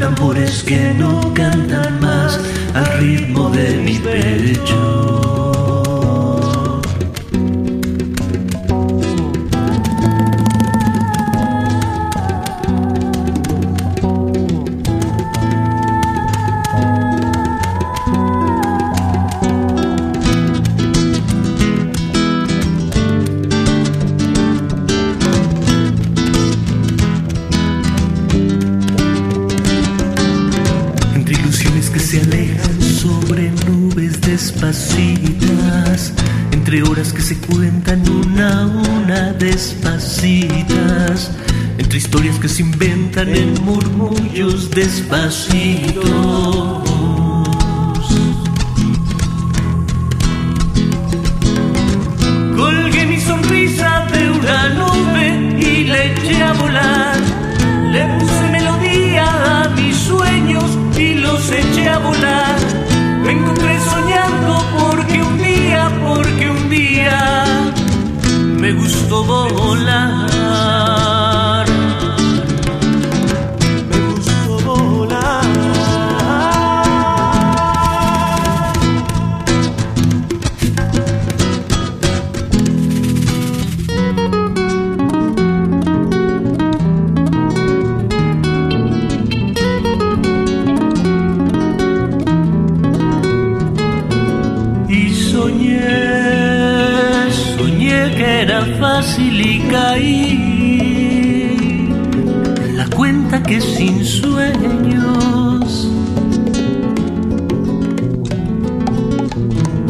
tambores 0.00 0.62
que 0.62 0.94
no 0.94 1.32
cantan 1.34 2.00
más 2.00 2.40
al 2.72 3.00
ritmo 3.00 3.50
de 3.50 3.76
mi 3.84 3.98
pecho. 3.98 4.99
que 31.92 31.98
se 31.98 32.20
alejan 32.20 32.82
sobre 32.82 33.50
nubes 33.66 34.20
despacitas, 34.20 36.12
entre 36.52 36.82
horas 36.82 37.12
que 37.12 37.22
se 37.22 37.36
cuentan 37.38 38.08
una 38.08 38.62
a 38.62 38.66
una 38.66 39.32
despacitas, 39.32 41.30
entre 41.78 41.98
historias 41.98 42.38
que 42.38 42.48
se 42.48 42.62
inventan 42.62 43.28
en 43.28 43.54
murmullos 43.64 44.70
despacito. 44.70 46.00
A 61.90 61.98
volar. 61.98 62.56
Me 63.24 63.32
encontré 63.32 63.72
soñando 63.80 64.52
porque 64.78 65.22
un 65.22 65.38
día, 65.38 65.82
porque 66.06 66.50
un 66.50 66.70
día 66.70 67.44
me 68.62 68.72
gustó 68.72 69.24
volar. 69.24 70.89
Soñé, 95.50 97.30
soñé 97.56 98.14
que 98.16 98.42
era 98.42 98.60
fácil 98.78 99.40
y 99.40 99.58
caí 99.70 100.28
la 102.76 102.86
cuenta 102.96 103.42
que 103.42 103.60
sin 103.60 104.04
sueños 104.04 105.88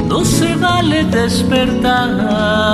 no 0.08 0.24
se 0.24 0.54
vale 0.56 1.04
despertar. 1.04 2.69